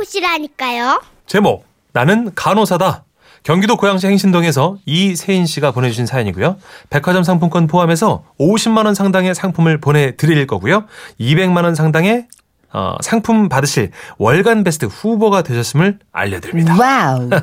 [0.00, 1.02] 찾아보시라니까요.
[1.26, 3.04] 제목 나는 간호사다.
[3.42, 6.56] 경기도 고양시 행신동에서 이세인 씨가 보내주신 사연이고요.
[6.90, 10.84] 백화점 상품권 포함해서 50만 원 상당의 상품을 보내드릴 거고요.
[11.18, 12.26] 200만 원 상당의
[12.72, 16.76] 어, 상품 받으실 월간 베스트 후보가 되셨음을 알려드립니다.
[16.78, 17.30] Wow.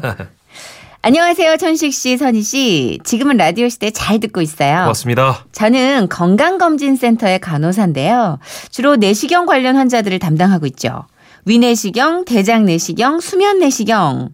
[1.02, 3.00] 안녕하세요, 천식 씨, 선희 씨.
[3.04, 4.80] 지금은 라디오 시대 잘 듣고 있어요.
[4.80, 5.46] 고맙습니다.
[5.52, 8.40] 저는 건강검진센터의 간호사인데요.
[8.72, 11.06] 주로 내시경 관련 환자들을 담당하고 있죠.
[11.48, 14.30] 위내시경, 대장내시경, 수면내시경.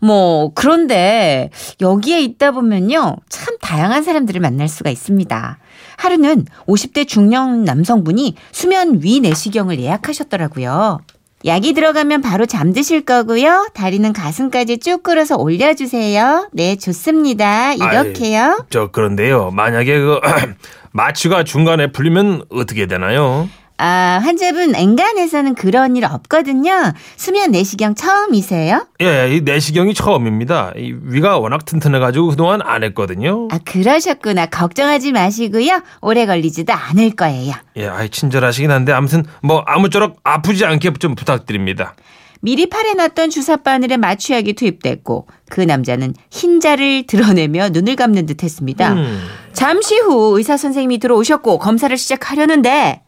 [0.00, 3.16] 뭐, 그런데 여기에 있다 보면요.
[3.28, 5.58] 참 다양한 사람들을 만날 수가 있습니다.
[5.96, 11.00] 하루는 50대 중년 남성분이 수면 위내시경을 예약하셨더라고요.
[11.44, 13.68] 약이 들어가면 바로 잠드실 거고요.
[13.74, 16.48] 다리는 가슴까지 쭉 끌어서 올려주세요.
[16.52, 17.74] 네, 좋습니다.
[17.74, 18.64] 이렇게요.
[18.70, 19.50] 저 그런데요.
[19.52, 20.20] 만약에 그
[20.92, 23.48] 마취가 중간에 풀리면 어떻게 되나요?
[23.78, 26.92] 아, 환자분 엔간에서는 그런 일 없거든요.
[27.16, 28.86] 수면 내시경 처음이세요?
[29.02, 30.72] 예, 이 내시경이 처음입니다.
[30.76, 33.48] 이 위가 워낙 튼튼해가지고 그동안 안 했거든요.
[33.50, 34.46] 아, 그러셨구나.
[34.46, 35.82] 걱정하지 마시고요.
[36.00, 37.54] 오래 걸리지도 않을 거예요.
[37.76, 41.94] 예, 아이 친절하시긴 한데 아무튼 뭐 아무쪼록 아프지 않게 좀 부탁드립니다.
[42.40, 48.92] 미리 팔에 놨던 주사 바늘에 마취약이 투입됐고 그 남자는 흰자를 드러내며 눈을 감는 듯 했습니다.
[48.92, 49.20] 음.
[49.52, 53.02] 잠시 후 의사 선생님이 들어오셨고 검사를 시작하려는데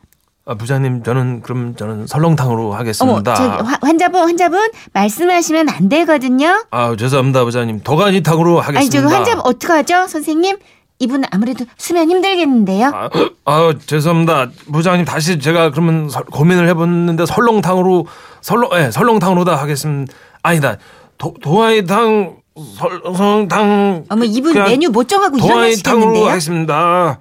[0.51, 3.35] 아, 부장님 저는 그럼 저는 설렁탕으로 어머, 하겠습니다.
[3.35, 6.65] 저기 화- 환자분 환자분 말씀하시면 안 되거든요.
[6.71, 9.01] 아 죄송합니다 부장님 도가니탕으로 아니 하겠습니다.
[9.03, 10.57] 저기 환자분 어떡하죠, 선생님?
[11.01, 12.87] 이분 아무래도 수면 힘들겠는데요.
[12.95, 13.11] 아,
[13.45, 18.07] 아, 죄송합니다 부장님 다시 제가 그러면 설- 고민을 해봤는데 설렁탕으로
[18.41, 20.11] 설렁 예 설렁탕으로다 하겠습니다.
[20.43, 20.77] 아니다
[21.19, 22.37] 도 도가니탕
[22.79, 26.27] 설렁탕 어머 이분 메뉴 못 정하고 일어나시겠는데요?
[26.27, 27.19] 하겠습니다.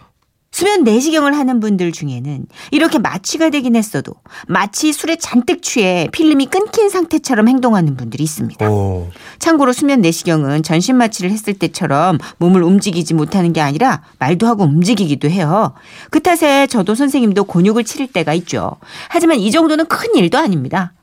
[0.58, 4.16] 수면 내시경을 하는 분들 중에는 이렇게 마취가 되긴 했어도
[4.47, 8.67] 마치 술에 잔뜩 취해 필름이 끊긴 상태처럼 행동하는 분들이 있습니다.
[8.67, 9.08] 오.
[9.38, 15.30] 참고로 수면 내시경은 전신 마취를 했을 때처럼 몸을 움직이지 못하는 게 아니라 말도 하고 움직이기도
[15.30, 15.76] 해요.
[16.09, 18.77] 그 탓에 저도 선생님도 곤욕을 치를 때가 있죠.
[19.10, 20.93] 하지만 이 정도는 큰 일도 아닙니다.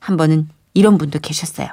[0.00, 1.68] 한 번은 이런 분도 계셨어요.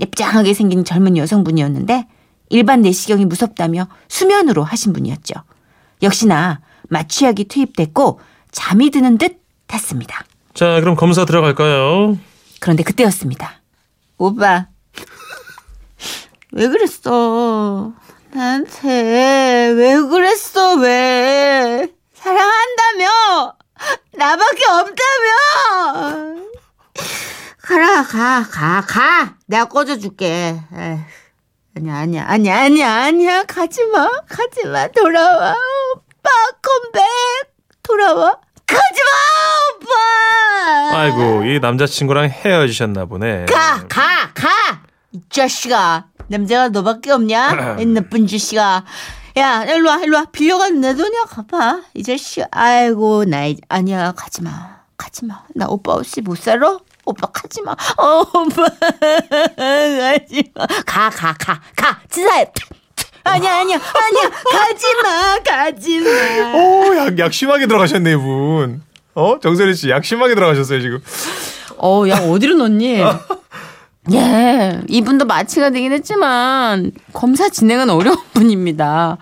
[0.00, 2.08] 예쁘장하게 생긴 젊은 여성분이었는데
[2.48, 5.34] 일반 내시경이 무섭다며 수면으로 하신 분이었죠.
[6.02, 6.58] 역시나
[6.92, 8.20] 마취약이 투입됐고
[8.50, 9.40] 잠이 드는 듯
[9.72, 10.24] 했습니다.
[10.52, 12.18] 자 그럼 검사 들어갈까요?
[12.60, 13.62] 그런데 그때였습니다.
[14.18, 14.66] 오빠,
[16.52, 17.92] 왜 그랬어?
[18.32, 20.74] 나한테 왜 그랬어?
[20.76, 21.88] 왜?
[22.14, 23.56] 사랑한다며?
[24.12, 26.42] 나밖에 없다며?
[27.62, 29.34] 가라, 가, 가, 가.
[29.46, 30.60] 내가 꺼져줄게.
[31.74, 33.44] 아니야, 아니야, 아니야, 아니야, 아니야.
[33.44, 34.86] 가지 마, 가지 마.
[34.88, 35.56] 돌아와.
[36.62, 37.02] 컴백.
[37.82, 38.36] 돌아와.
[38.66, 39.86] 가지 마,
[40.90, 40.98] 오빠.
[40.98, 43.46] 아이고 이 남자친구랑 헤어지셨나 보네.
[43.46, 44.48] 가, 가, 가!
[45.12, 46.06] 이 자식아.
[46.28, 47.76] 남자가 너밖에 없냐?
[47.80, 48.84] 이 나쁜 자식아.
[49.38, 50.24] 야, 일로 와, 일로 와.
[50.30, 51.82] 빌려간 내 돈이야, 갚아.
[51.94, 52.44] 이 자식.
[52.50, 54.80] 아이고, 나, 이- 아니야, 가지 마.
[54.96, 55.42] 가지 마.
[55.54, 56.78] 나 오빠 없이 못 살아?
[57.04, 57.72] 오빠 가지 마.
[57.72, 58.66] 어, 오빠.
[59.56, 60.66] 가지 마.
[60.86, 62.00] 가, 가, 가, 가.
[62.08, 62.52] 치사해.
[63.24, 64.30] 아니야, 아니야, 아니야.
[64.50, 66.54] 가지 마, 가지 마.
[66.54, 68.82] 오, 약, 약 심하게 들어가셨네, 이분.
[69.14, 69.38] 어?
[69.40, 70.98] 정선희 씨, 약 심하게 들어가셨어요, 지금.
[71.78, 73.00] 어, 야, 어디로 넣니?
[74.12, 79.18] 예, 이분도 마취가 되긴 했지만, 검사 진행은 어려운 분입니다.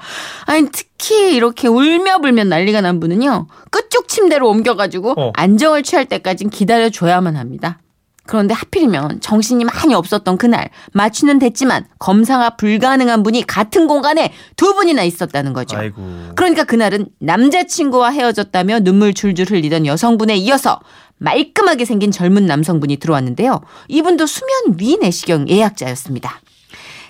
[0.46, 5.32] 아니, 특히 이렇게 울며 불며 난리가 난 분은요, 끝쪽 침대로 옮겨가지고, 어.
[5.34, 7.78] 안정을 취할 때까진 기다려 줘야만 합니다.
[8.26, 15.02] 그런데 하필이면 정신이 많이 없었던 그날, 마취는 됐지만, 검사가 불가능한 분이 같은 공간에 두 분이나
[15.02, 15.76] 있었다는 거죠.
[15.76, 16.02] 아이고.
[16.36, 20.80] 그러니까 그날은 남자친구와 헤어졌다며 눈물 줄줄 흘리던 여성분에 이어서
[21.18, 23.60] 말끔하게 생긴 젊은 남성분이 들어왔는데요.
[23.88, 26.40] 이분도 수면 위 내시경 예약자였습니다.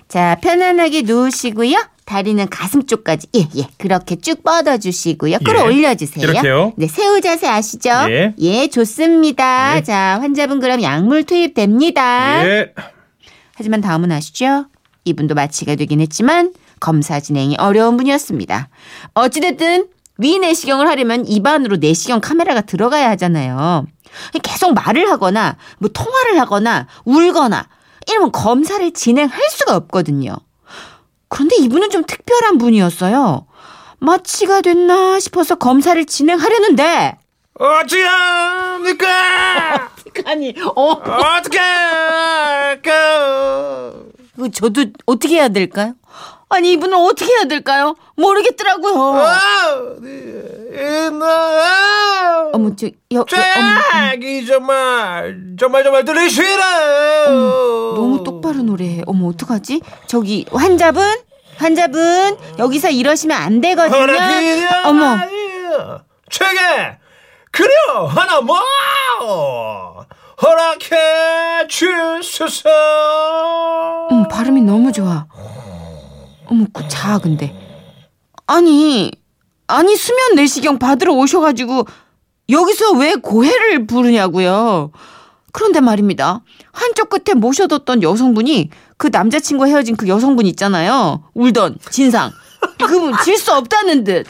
[0.07, 1.77] 자, 편안하게 누우시고요.
[2.05, 3.67] 다리는 가슴 쪽까지 예, 예.
[3.77, 5.37] 그렇게 쭉 뻗어 주시고요.
[5.45, 6.23] 끌어올려 주세요.
[6.23, 6.73] 이렇게요?
[6.75, 7.89] 네, 새우 자세 아시죠?
[8.39, 8.67] 예.
[8.67, 9.77] 좋습니다.
[9.77, 9.83] 예.
[9.83, 12.45] 자, 환자분 그럼 약물 투입됩니다.
[12.45, 12.73] 예.
[13.55, 14.65] 하지만 다음은 아시죠?
[15.05, 18.69] 이분도 마취가 되긴 했지만 검사 진행이 어려운 분이었습니다.
[19.13, 19.87] 어찌 됐든
[20.17, 23.87] 위 내시경을 하려면 입안으로 내시경 카메라가 들어가야 하잖아요.
[24.43, 27.67] 계속 말을 하거나 뭐 통화를 하거나 울거나
[28.07, 30.35] 이러면 검사를 진행할 수가 없거든요.
[31.31, 33.47] 그런데 이분은 좀 특별한 분이었어요.
[33.99, 37.17] 마취가 됐나 싶어서 검사를 진행하려는데
[37.57, 39.07] 어찌합니까?
[40.25, 42.91] 아니 어 어떻게 할까?
[44.35, 45.93] 그 저도 어떻게 해야 될까요?
[46.51, 47.95] 아니 이분은 어떻게 해야 될까요?
[48.17, 48.93] 모르겠더라고요.
[51.07, 51.25] 어머
[52.53, 53.25] 어머 저 여,
[54.21, 57.25] 이 정말 정말 정말 들으시라.
[57.95, 59.01] 너무 똑바로 노래해.
[59.05, 59.81] 어머 어떡하지?
[60.07, 61.03] 저기 환자분
[61.57, 63.97] 환자분 여기서 이러시면 안 되거든요.
[64.85, 65.17] 어머
[66.29, 66.97] 최게
[67.51, 68.57] 그려 하나 뭐
[70.41, 72.69] 허락해 주소서.
[74.11, 75.25] 음, 발음이 너무 좋아.
[76.51, 77.55] 어머, 그 자, 근데.
[78.45, 79.09] 아니,
[79.67, 81.85] 아니, 수면 내시경 받으러 오셔가지고,
[82.49, 84.91] 여기서 왜 고해를 부르냐고요.
[85.53, 86.41] 그런데 말입니다.
[86.73, 91.23] 한쪽 끝에 모셔뒀던 여성분이 그 남자친구 헤어진 그 여성분 있잖아요.
[91.33, 92.31] 울던, 진상.
[92.77, 94.27] 그분 질 수 없다는 듯.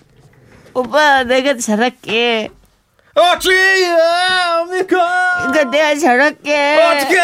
[0.76, 2.52] 오빠, 내가 잘할게.
[3.16, 3.50] 어찌
[3.84, 5.48] 합니까?
[5.48, 6.80] 그러니까 내가 잘할게.
[6.96, 7.20] 어떻게?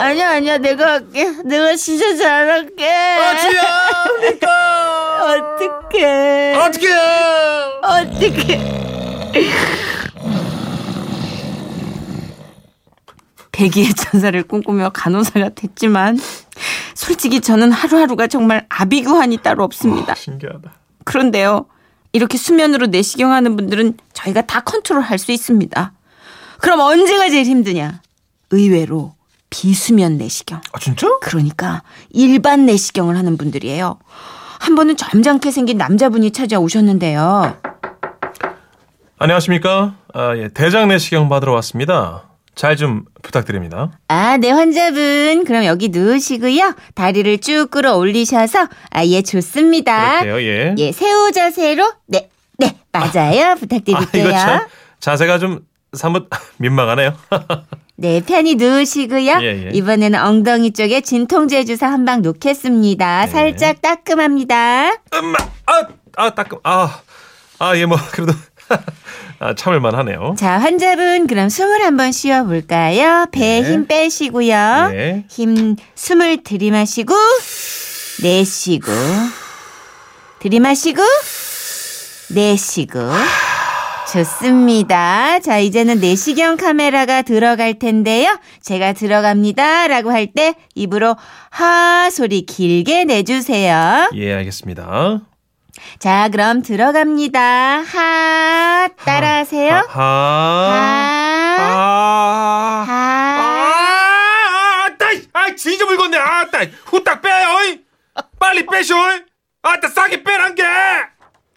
[0.00, 1.30] 아니야, 아니야, 내가 할게.
[1.44, 2.88] 내가 진짜 잘할게.
[3.34, 4.48] 어찌합니까?
[5.24, 6.54] 어떡해.
[6.56, 6.92] 어떻게?
[7.82, 8.78] 어떡해.
[13.52, 16.18] 백의의 천사를 꿈꾸며 간호사가 됐지만
[16.94, 20.14] 솔직히 저는 하루하루가 정말 아비규환이 따로 없습니다.
[20.14, 20.72] 신기하다.
[21.04, 21.66] 그런데요.
[22.12, 25.92] 이렇게 수면으로 내시경 하는 분들은 저희가 다 컨트롤 할 수 있습니다.
[26.60, 28.00] 그럼 언제가 제일 힘드냐?
[28.50, 29.14] 의외로
[29.50, 30.60] 비수면 내시경.
[30.72, 31.08] 아 진짜?
[31.20, 33.98] 그러니까 일반 내시경을 하는 분들이에요.
[34.60, 37.56] 한 번은 점잖게 생긴 남자분이 찾아오셨는데요.
[39.18, 39.94] 안녕하십니까?
[40.14, 42.24] 아, 예, 대장 내시경 받으러 왔습니다.
[42.54, 43.92] 잘 좀 부탁드립니다.
[44.08, 45.44] 아, 네, 환자분.
[45.46, 46.74] 그럼 여기 누우시고요.
[46.94, 50.20] 다리를 쭉 끌어 올리셔서, 아, 예, 좋습니다.
[50.22, 50.74] 그럴게요, 예.
[50.78, 51.92] 예, 새우 자세로.
[52.06, 52.28] 네,
[52.58, 53.52] 네, 맞아요.
[53.52, 54.28] 아, 부탁드릴게요.
[54.28, 54.66] 이거 참
[54.98, 55.60] 자세가 좀
[55.92, 56.28] 사뭇
[56.58, 57.14] 민망하네요.
[58.00, 59.38] 네, 편히 누우시고요.
[59.42, 59.70] 예, 예.
[59.72, 63.26] 이번에는 엉덩이 쪽에 진통제 주사 한 방 놓겠습니다.
[63.26, 63.30] 네.
[63.32, 64.92] 살짝 따끔합니다.
[65.12, 65.36] 엄마,
[65.66, 65.82] 아,
[66.16, 67.00] 아, 따끔, 아,
[67.58, 68.32] 아, 예, 뭐 그래도
[69.40, 70.36] 아, 참을만 하네요.
[70.38, 73.26] 자, 환자분, 그럼 숨을 한번 쉬어 볼까요?
[73.32, 73.72] 배에 네.
[73.72, 74.88] 힘 빼시고요.
[74.92, 75.24] 네.
[75.28, 77.12] 힘, 숨을 들이마시고,
[78.22, 78.92] 내쉬고,
[80.38, 81.02] 들이마시고,
[82.30, 82.98] 내쉬고.
[84.12, 85.38] 좋습니다.
[85.40, 88.38] 자, 이제는 내시경 카메라가 들어갈 텐데요.
[88.62, 89.86] 제가 들어갑니다.
[89.88, 91.16] 라고 할 때 입으로
[91.50, 94.10] 하 소리 길게 내주세요.
[94.14, 95.20] 예, 알겠습니다.
[95.98, 97.40] 자, 그럼 들어갑니다.
[97.40, 99.74] 하, 따라하세요.
[99.88, 100.04] 하, 하,
[101.58, 103.64] 하, 하, 하.
[104.84, 106.18] 아, 따, 아, 진짜 물건네.
[106.18, 107.80] 아, 따, 후딱 빼, 어이.
[108.38, 108.94] 빨리 빼쇼.
[109.62, 110.62] 아, 따, 싸게 빼란 게.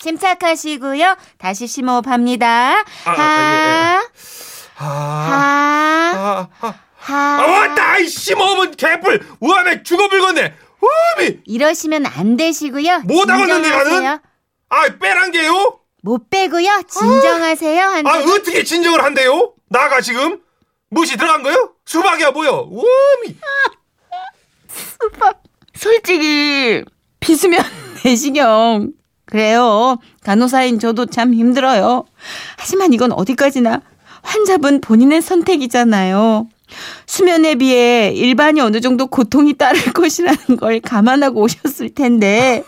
[0.01, 1.15] 침착하시고요.
[1.37, 2.83] 다시 심호흡합니다.
[3.05, 4.01] 아, 하,
[4.75, 6.75] 하, 하, 하, 하.
[6.97, 7.15] 하.
[7.41, 9.25] 아, 왔다, 이씨, 먹으면 개뿔.
[9.39, 10.53] 우함에 죽어불건네.
[10.81, 11.39] 우함이.
[11.45, 13.01] 이러시면 안 되시고요.
[13.05, 14.19] 못 하겠는데, 나는?
[14.69, 15.79] 아, 빼란 게요?
[16.03, 16.83] 못 빼고요.
[16.89, 17.83] 진정하세요.
[17.83, 18.31] 아, 환자분.
[18.31, 19.53] 어떻게 진정을 한대요?
[19.69, 20.41] 나가 지금?
[20.89, 21.73] 무시 들어간 거요?
[21.85, 22.67] 수박이야, 뭐요?
[22.71, 23.37] 우함이.
[25.75, 26.83] 솔직히
[27.19, 27.63] 비수면
[28.05, 28.91] 내시경
[29.31, 29.97] 그래요.
[30.23, 32.03] 간호사인 저도 참 힘들어요.
[32.57, 33.81] 하지만 이건 어디까지나
[34.21, 36.47] 환자분 본인의 선택이잖아요.
[37.05, 42.63] 수면에 비해 일반이 어느 정도 고통이 따를 것이라는 걸 감안하고 오셨을 텐데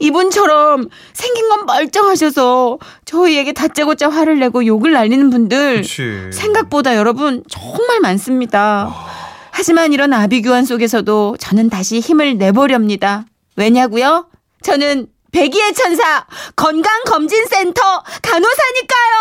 [0.00, 6.28] 이분처럼 생긴 건 멀쩡하셔서 저희에게 다짜고짜 화를 내고 욕을 날리는 분들 그치.
[6.32, 8.94] 생각보다 여러분 정말 많습니다.
[9.52, 13.24] 하지만 이런 아비규환 속에서도 저는 다시 힘을 내보렵니다.
[13.56, 14.26] 왜냐고요?
[14.62, 16.24] 저는 백의의 천사
[16.56, 19.18] 건강검진센터 간호사니까요.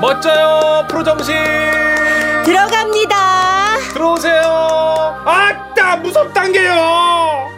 [0.00, 1.34] 멋져요, 프로정신.
[2.44, 3.78] 들어갑니다.
[3.94, 5.22] 들어오세요.
[5.24, 7.48] 아따, 무섭단 게요.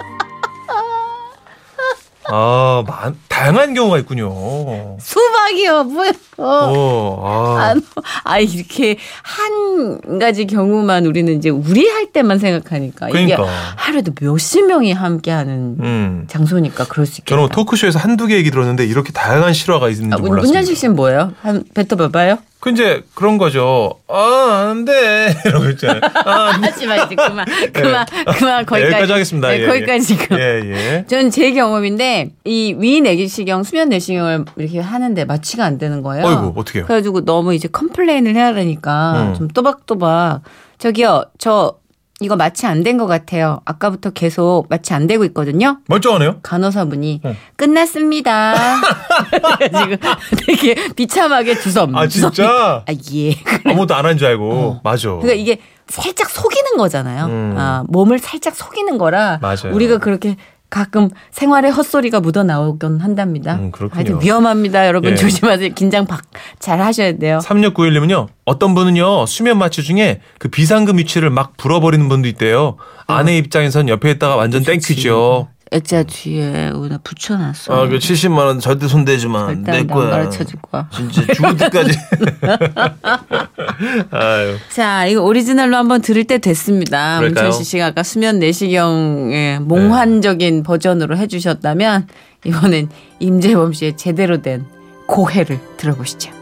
[2.31, 4.97] 아, 많, 다양한 경우가 있군요.
[5.01, 6.13] 수박이요, 뭐요?
[6.37, 13.27] 어, 아, 아, 아, 이렇게 한 가지 경우만 우리는 이제 우리 할 때만 생각하니까 이게
[13.35, 13.47] 그러니까.
[13.77, 16.25] 하루에도 몇십 명이 함께하는 음.
[16.29, 17.31] 장소니까 그럴 수 있겠다.
[17.31, 20.47] 저는 뭐 토크쇼에서 한두 개 얘기 들었는데 이렇게 다양한 실화가 있는지 아, 문- 몰랐어요.
[20.47, 21.33] 문전식 씨는 뭐예요?
[21.41, 22.39] 한 뱉어봐봐요.
[22.61, 23.95] 그 이제 그런 거죠.
[24.09, 25.33] 아, 안 돼.
[25.47, 26.01] 이러고 있잖아요.
[26.25, 26.59] 아.
[26.61, 28.05] 하지 마, 이제 그만, 그만,
[28.37, 28.83] 그만, 거기까지.
[28.83, 29.49] 네, 여기까지 하겠습니다.
[29.49, 30.01] 네, 예, 거기까지 예.
[30.01, 30.39] 지금.
[30.39, 31.05] 예, 예.
[31.09, 33.01] 전 제 경험인데, 이 위
[33.39, 36.27] 내시경, 수면 내시경을 이렇게 하는데 마취가 안 되는 거예요.
[36.27, 36.85] 어이구, 어떡해요?
[36.87, 39.35] 그래가지고 너무 이제 컴플레인을 해야 되니까 음.
[39.35, 40.43] 좀 또박또박,
[40.79, 41.77] 저기요, 저
[42.21, 43.61] 이거 마취 안 된 것 같아요.
[43.65, 45.79] 아까부터 계속 마취 안 되고 있거든요.
[45.87, 46.41] 멀쩡하네요.
[46.43, 47.35] 간호사분이 어.
[47.55, 48.55] 끝났습니다.
[49.79, 49.97] 지금
[50.45, 51.95] 되게 비참하게 주섬.
[51.95, 52.33] 아, 주섬.
[52.33, 52.83] 진짜?
[52.85, 53.35] 아 예.
[53.65, 54.51] 아무것도 안 한 줄 알고.
[54.53, 54.81] 어.
[54.83, 55.11] 맞아.
[55.11, 57.27] 그러니까 이게 살짝 속이는 거잖아요.
[57.27, 57.55] 음.
[57.57, 59.73] 아, 몸을 살짝 속이는 거라 맞아요.
[59.73, 60.37] 우리가 그렇게
[60.71, 63.55] 가끔 생활의 헛소리가 묻어 나오곤 한답니다.
[63.55, 63.97] 음, 그렇군요.
[63.99, 64.87] 하여튼 위험합니다.
[64.87, 65.17] 여러분 예.
[65.17, 65.75] 조심하세요.
[65.75, 66.25] 긴장 빡
[66.59, 67.39] 잘 하셔야 돼요.
[67.43, 72.77] 3691님은요, 어떤 분은요, 수면 마취 중에 그 비상금 위치를 막 불어버리는 분도 있대요.
[73.07, 75.49] 아내 입장에선 옆에 있다가 완전 thank you죠.
[75.71, 77.75] 액자 뒤에 오늘 붙여놨어.
[77.75, 79.51] 아, 그 70만 원 절대 손대지 마.
[79.51, 80.11] 일단 내나 거야.
[80.11, 80.89] 가르쳐 줄 거야.
[80.93, 81.99] 진짜 죽을 때까지.
[84.11, 84.57] 아유.
[84.75, 87.21] 자, 이거 오리지널로 한번 들을 때 됐습니다.
[87.21, 92.09] 문천식 씨가 아까 수면 내시경의 몽환적인 버전으로 해주셨다면
[92.45, 92.89] 이번엔
[93.21, 94.65] 임재범 씨의 제대로 된
[95.07, 96.38] 고해를 들어보시죠.